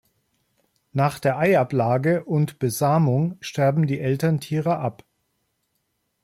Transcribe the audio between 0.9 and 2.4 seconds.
Nach der Eiablage